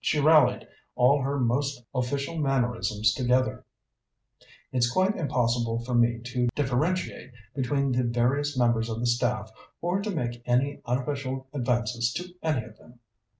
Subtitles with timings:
[0.00, 3.64] She rallied all her most official mannerisms together.
[4.70, 9.50] "It's quite impossible for me to differentiate between the various members of the staff,
[9.80, 13.00] or to make any unofficial advances to any of them."